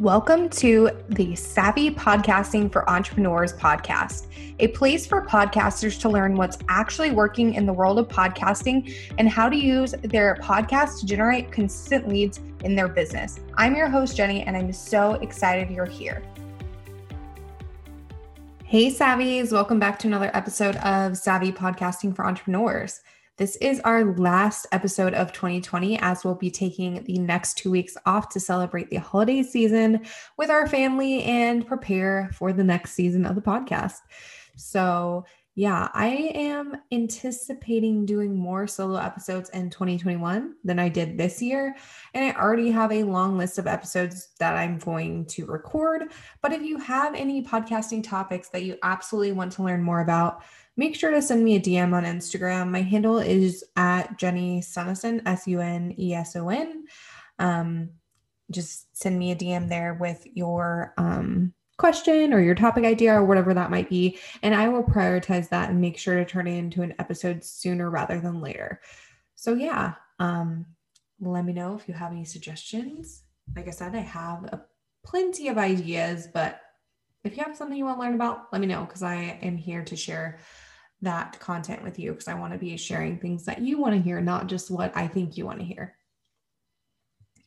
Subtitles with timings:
[0.00, 4.26] Welcome to the Savvy Podcasting for Entrepreneurs podcast,
[4.58, 9.28] a place for podcasters to learn what's actually working in the world of podcasting and
[9.28, 13.38] how to use their podcast to generate consistent leads in their business.
[13.56, 16.24] I'm your host, Jenny, and I'm so excited you're here.
[18.64, 23.00] Hey, Savvies, welcome back to another episode of Savvy Podcasting for Entrepreneurs.
[23.36, 27.96] This is our last episode of 2020 as we'll be taking the next two weeks
[28.06, 30.06] off to celebrate the holiday season
[30.38, 33.98] with our family and prepare for the next season of the podcast.
[34.54, 35.24] So,
[35.56, 41.76] yeah, I am anticipating doing more solo episodes in 2021 than I did this year.
[42.12, 46.12] And I already have a long list of episodes that I'm going to record.
[46.42, 50.42] But if you have any podcasting topics that you absolutely want to learn more about,
[50.76, 52.70] make sure to send me a DM on Instagram.
[52.70, 56.84] My handle is at Jenny Suneson, S U N E S O N.
[57.38, 57.90] Um,
[58.50, 63.24] just send me a DM there with your um, question or your topic idea or
[63.24, 64.18] whatever that might be.
[64.42, 67.90] And I will prioritize that and make sure to turn it into an episode sooner
[67.90, 68.80] rather than later.
[69.34, 70.66] So, yeah, um,
[71.20, 73.22] let me know if you have any suggestions.
[73.56, 74.62] Like I said, I have a,
[75.04, 76.60] plenty of ideas, but
[77.24, 79.56] if you have something you want to learn about, let me know because I am
[79.56, 80.38] here to share
[81.02, 84.00] that content with you because I want to be sharing things that you want to
[84.00, 85.96] hear, not just what I think you want to hear.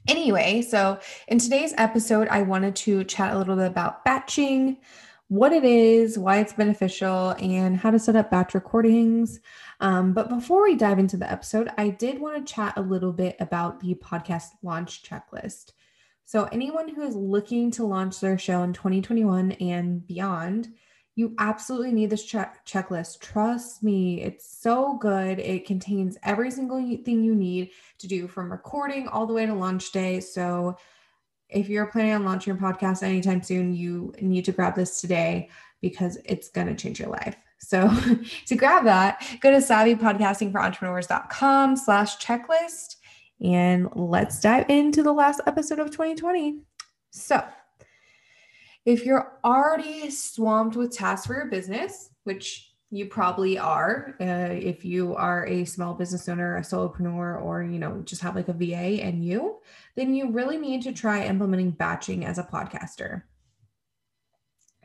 [0.08, 4.78] Anyway, so in today's episode, I wanted to chat a little bit about batching,
[5.28, 9.42] what it is, why it's beneficial, and how to set up batch recordings.
[9.82, 13.12] Um, but before we dive into the episode, I did want to chat a little
[13.12, 15.74] bit about the podcast launch checklist.
[16.24, 20.70] So, anyone who is looking to launch their show in 2021 and beyond,
[21.18, 23.20] you absolutely need this check- checklist.
[23.20, 25.40] Trust me, it's so good.
[25.40, 29.54] It contains every single thing you need to do from recording all the way to
[29.54, 30.20] launch day.
[30.20, 30.78] So,
[31.50, 35.50] if you're planning on launching your podcast anytime soon, you need to grab this today
[35.82, 37.36] because it's going to change your life.
[37.58, 37.92] So
[38.46, 42.98] to grab that, go to savvypodcastingforentrepreneurs.com slash checklist
[43.42, 46.60] and let's dive into the last episode of 2020.
[47.12, 47.42] So
[48.88, 54.86] if you're already swamped with tasks for your business, which you probably are, uh, if
[54.86, 58.54] you are a small business owner, a solopreneur, or you know just have like a
[58.54, 59.58] VA and you,
[59.96, 63.24] then you really need to try implementing batching as a podcaster.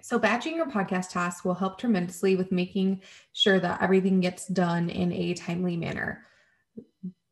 [0.01, 3.03] So, batching your podcast tasks will help tremendously with making
[3.33, 6.25] sure that everything gets done in a timely manner.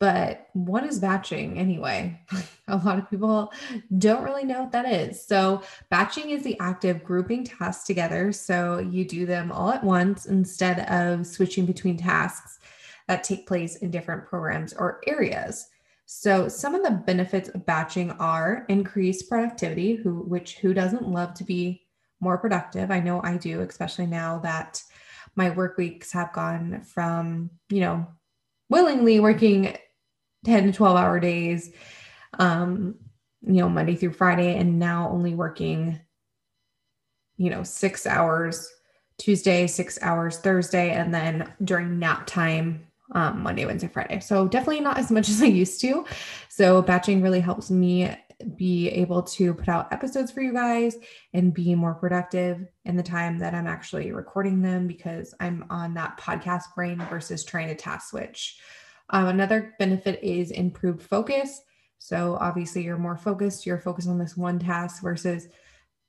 [0.00, 2.18] But what is batching anyway?
[2.68, 3.52] a lot of people
[3.98, 5.24] don't really know what that is.
[5.24, 8.32] So, batching is the act of grouping tasks together.
[8.32, 12.60] So, you do them all at once instead of switching between tasks
[13.08, 15.68] that take place in different programs or areas.
[16.06, 21.34] So, some of the benefits of batching are increased productivity, who, which who doesn't love
[21.34, 21.82] to be
[22.20, 22.90] more productive?
[22.90, 24.82] I know I do, especially now that
[25.36, 28.06] my work weeks have gone from, you know,
[28.70, 29.76] willingly working
[30.44, 31.72] 10 to 12 hour days,
[32.38, 32.94] um,
[33.42, 35.98] you know, Monday through Friday, and now only working,
[37.36, 38.70] you know, six hours
[39.18, 44.20] Tuesday, six hours Thursday, and then during nap time, um, Monday, Wednesday, Friday.
[44.20, 46.06] So definitely not as much as I used to.
[46.48, 48.16] So batching really helps me
[48.56, 50.96] be able to put out episodes for you guys
[51.34, 55.94] and be more productive in the time that I'm actually recording them because I'm on
[55.94, 58.58] that podcast brain versus trying to task switch.
[59.10, 61.62] Um, another benefit is improved focus.
[61.98, 63.66] So obviously, you're more focused.
[63.66, 65.48] You're focused on this one task versus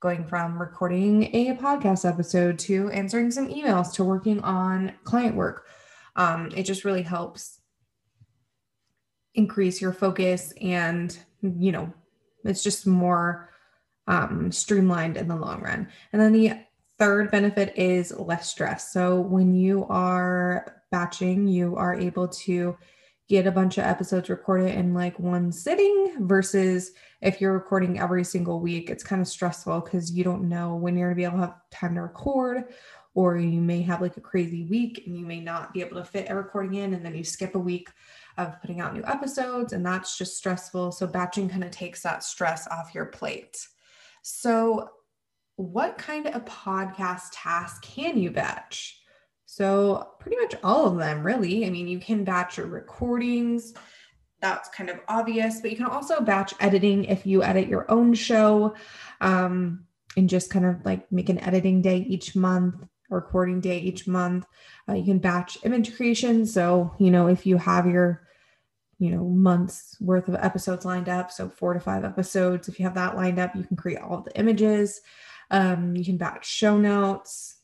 [0.00, 5.66] going from recording a podcast episode to answering some emails to working on client work.
[6.16, 7.60] Um, it just really helps
[9.34, 11.92] increase your focus and you know
[12.44, 13.48] it's just more
[14.06, 16.52] um, streamlined in the long run and then the
[16.98, 22.76] third benefit is less stress so when you are batching you are able to
[23.28, 26.92] get a bunch of episodes recorded in like one sitting versus
[27.22, 30.96] if you're recording every single week, it's kind of stressful because you don't know when
[30.96, 32.64] you're to be able to have time to record,
[33.14, 36.04] or you may have like a crazy week and you may not be able to
[36.04, 37.88] fit a recording in, and then you skip a week
[38.38, 40.92] of putting out new episodes, and that's just stressful.
[40.92, 43.66] So, batching kind of takes that stress off your plate.
[44.22, 44.90] So,
[45.56, 49.01] what kind of podcast task can you batch?
[49.52, 51.66] So, pretty much all of them, really.
[51.66, 53.74] I mean, you can batch your recordings.
[54.40, 58.14] That's kind of obvious, but you can also batch editing if you edit your own
[58.14, 58.74] show
[59.20, 59.84] um,
[60.16, 62.76] and just kind of like make an editing day each month,
[63.10, 64.46] recording day each month.
[64.88, 66.46] Uh, you can batch image creation.
[66.46, 68.26] So, you know, if you have your
[68.98, 71.30] you know, months worth of episodes lined up.
[71.30, 72.68] So four to five episodes.
[72.68, 75.02] If you have that lined up, you can create all the images.
[75.50, 77.56] Um, you can batch show notes,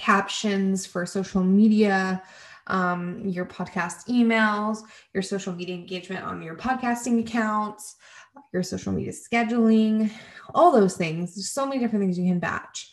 [0.00, 2.22] captions for social media,
[2.68, 4.78] um, your podcast emails,
[5.12, 7.96] your social media engagement on your podcasting accounts,
[8.52, 10.10] your social media scheduling,
[10.54, 11.34] all those things.
[11.34, 12.92] There's so many different things you can batch.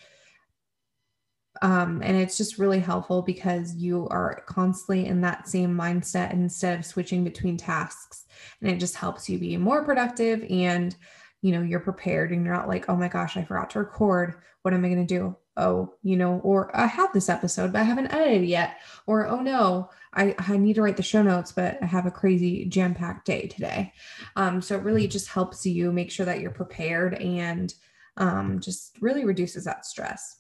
[1.62, 6.78] Um, and it's just really helpful because you are constantly in that same mindset instead
[6.78, 8.26] of switching between tasks.
[8.62, 10.96] And it just helps you be more productive and
[11.42, 14.36] you know you're prepared and you're not like oh my gosh i forgot to record
[14.64, 17.80] what am i going to do oh you know or i have this episode but
[17.80, 21.52] i haven't edited yet or oh no i, I need to write the show notes
[21.52, 23.94] but i have a crazy jam-packed day today
[24.36, 27.74] um, so it really just helps you make sure that you're prepared and
[28.18, 30.38] um, just really reduces that stress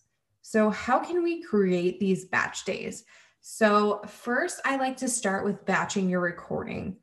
[0.47, 3.03] so, how can we create these batch days?
[3.41, 6.99] So, first, I like to start with batching your recording.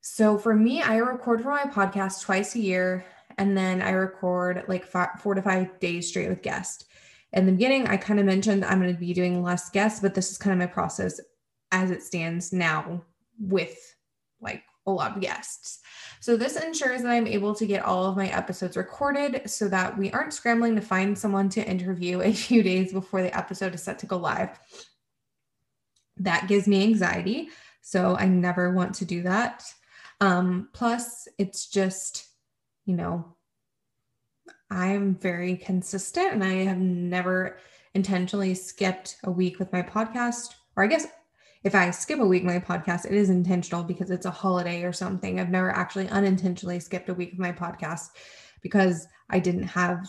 [0.00, 3.04] So, for me, I record for my podcast twice a year,
[3.38, 6.86] and then I record like five, four to five days straight with guests.
[7.36, 10.14] In the beginning, I kind of mentioned I'm going to be doing less guests, but
[10.14, 11.20] this is kind of my process
[11.70, 13.04] as it stands now
[13.38, 13.76] with
[14.40, 15.80] like a lot of guests.
[16.20, 19.98] So this ensures that I'm able to get all of my episodes recorded so that
[19.98, 23.82] we aren't scrambling to find someone to interview a few days before the episode is
[23.82, 24.58] set to go live.
[26.16, 27.50] That gives me anxiety.
[27.82, 29.62] So I never want to do that.
[30.22, 32.26] Um, plus, it's just,
[32.86, 33.35] you know,
[34.70, 37.58] I'm very consistent and I have never
[37.94, 41.06] intentionally skipped a week with my podcast, or I guess
[41.64, 44.92] if I skip a week my podcast, it is intentional because it's a holiday or
[44.92, 45.40] something.
[45.40, 48.08] I've never actually unintentionally skipped a week of my podcast
[48.60, 50.06] because I didn't have,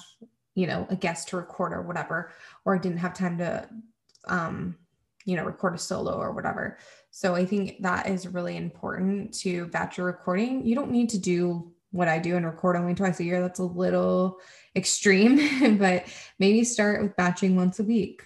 [0.56, 2.31] you know, a guest to record or whatever,
[2.65, 3.68] or I didn't have time to,
[4.27, 4.75] um,
[5.25, 6.77] you know, record a solo or whatever.
[7.12, 10.65] So I think that is really important to batch your recording.
[10.65, 13.41] You don't need to do what I do and record only twice a year.
[13.41, 14.39] That's a little
[14.75, 16.05] extreme, but
[16.39, 18.23] maybe start with batching once a week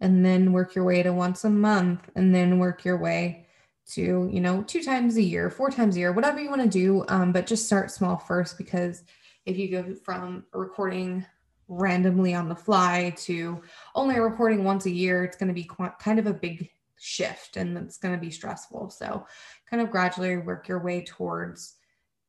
[0.00, 3.46] and then work your way to once a month and then work your way
[3.86, 6.68] to you know two times a year four times a year whatever you want to
[6.68, 9.02] do um, but just start small first because
[9.46, 11.24] if you go from recording
[11.68, 13.60] randomly on the fly to
[13.94, 17.56] only recording once a year it's going to be qu- kind of a big shift
[17.56, 19.26] and it's going to be stressful so
[19.70, 21.76] kind of gradually work your way towards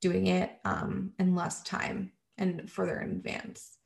[0.01, 3.80] doing it um, in less time and further in advance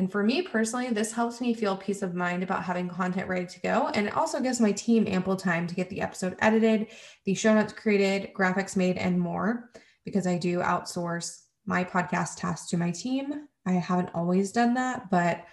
[0.00, 3.44] and for me personally, this helps me feel peace of mind about having content ready
[3.44, 3.88] to go.
[3.88, 6.86] And it also gives my team ample time to get the episode edited,
[7.26, 9.70] the show notes created, graphics made, and more
[10.06, 13.46] because I do outsource my podcast tasks to my team.
[13.66, 15.44] I haven't always done that, but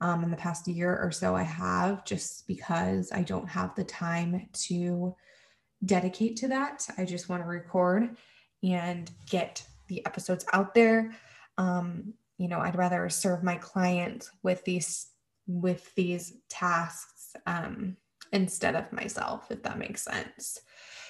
[0.00, 3.82] um, in the past year or so, I have just because I don't have the
[3.82, 5.16] time to
[5.84, 6.86] dedicate to that.
[6.96, 8.16] I just want to record
[8.62, 11.12] and get the episodes out there.
[11.58, 15.08] Um, you know i'd rather serve my client with these
[15.46, 17.96] with these tasks um,
[18.32, 20.60] instead of myself if that makes sense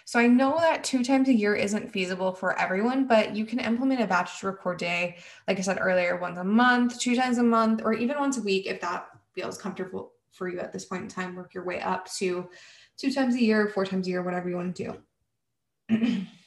[0.04, 3.58] so i know that two times a year isn't feasible for everyone but you can
[3.58, 5.16] implement a batch to record day
[5.48, 8.42] like i said earlier once a month two times a month or even once a
[8.42, 11.80] week if that feels comfortable for you at this point in time work your way
[11.80, 12.48] up to
[12.98, 15.00] two times a year four times a year whatever you want to
[15.88, 16.26] do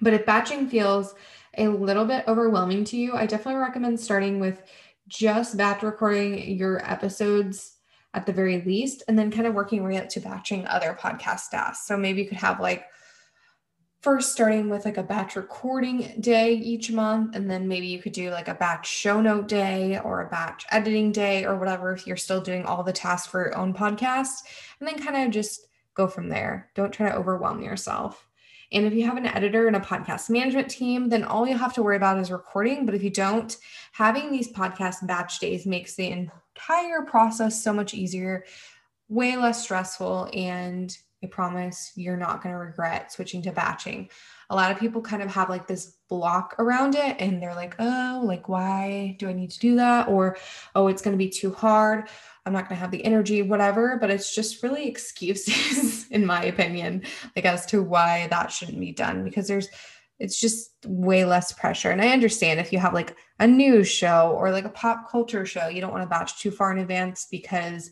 [0.00, 1.14] but if batching feels
[1.56, 4.62] a little bit overwhelming to you, I definitely recommend starting with
[5.08, 7.76] just batch recording your episodes
[8.14, 11.50] at the very least, and then kind of working right up to batching other podcast
[11.50, 11.86] tasks.
[11.86, 12.86] So maybe you could have like
[14.00, 18.12] first starting with like a batch recording day each month, and then maybe you could
[18.12, 22.06] do like a batch show note day or a batch editing day or whatever if
[22.06, 24.42] you're still doing all the tasks for your own podcast,
[24.78, 26.70] and then kind of just go from there.
[26.74, 28.27] Don't try to overwhelm yourself.
[28.72, 31.72] And if you have an editor and a podcast management team, then all you have
[31.74, 32.84] to worry about is recording.
[32.84, 33.56] But if you don't,
[33.92, 38.44] having these podcast batch days makes the entire process so much easier,
[39.08, 40.30] way less stressful.
[40.34, 44.08] And I promise you're not going to regret switching to batching.
[44.50, 47.74] A lot of people kind of have like this block around it and they're like,
[47.78, 50.08] oh, like, why do I need to do that?
[50.08, 50.36] Or,
[50.74, 52.08] oh, it's going to be too hard.
[52.48, 53.98] I'm not going to have the energy, whatever.
[54.00, 57.02] But it's just really excuses, in my opinion,
[57.36, 59.68] like as to why that shouldn't be done because there's,
[60.18, 61.90] it's just way less pressure.
[61.90, 65.46] And I understand if you have like a news show or like a pop culture
[65.46, 67.90] show, you don't want to batch too far in advance because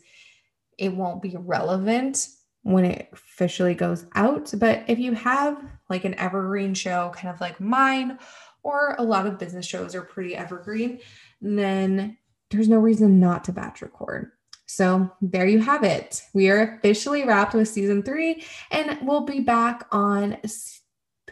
[0.77, 2.27] it won't be relevant
[2.63, 4.53] when it officially goes out.
[4.57, 8.19] But if you have like an evergreen show, kind of like mine,
[8.63, 10.99] or a lot of business shows are pretty evergreen,
[11.39, 12.17] then
[12.49, 14.31] there's no reason not to batch record.
[14.67, 16.21] So there you have it.
[16.33, 20.37] We are officially wrapped with season three, and we'll be back on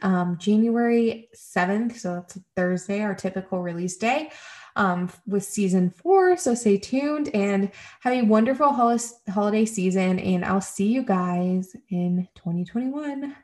[0.02, 1.98] um, January 7th.
[1.98, 4.32] So that's Thursday, our typical release day
[4.76, 6.38] um, with season four.
[6.38, 8.98] So stay tuned and have a wonderful hol-
[9.30, 10.20] holiday season.
[10.20, 13.36] And I'll see you guys in 2021.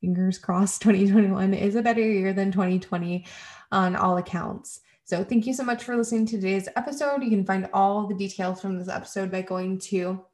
[0.00, 3.24] Fingers crossed, 2021 is a better year than 2020
[3.72, 4.80] on all accounts.
[5.04, 7.22] So thank you so much for listening to today's episode.
[7.22, 10.24] You can find all the details from this episode by going to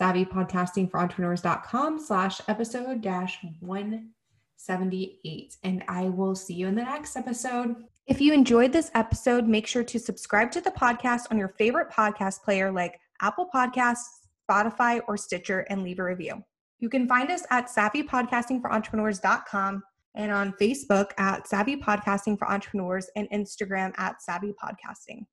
[0.00, 5.56] savvypodcastingforentrepreneurs.com slash episode dash 178.
[5.64, 7.74] And I will see you in the next episode.
[8.06, 11.90] If you enjoyed this episode, make sure to subscribe to the podcast on your favorite
[11.90, 14.04] podcast player like Apple Podcasts,
[14.48, 16.44] Spotify, or Stitcher and leave a review.
[16.78, 19.82] You can find us at savvypodcastingforentrepreneurs.com
[20.14, 25.26] and on Facebook at Savvy Podcasting for Entrepreneurs and Instagram at Savvy Podcasting.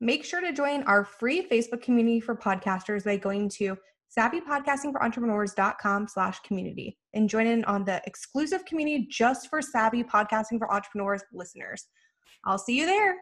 [0.00, 3.76] Make sure to join our free Facebook community for podcasters by going to
[4.18, 10.72] savvypodcastingforentrepreneurs.com slash community and join in on the exclusive community just for savvy podcasting for
[10.72, 11.86] entrepreneurs listeners.
[12.44, 13.16] I'll see you there.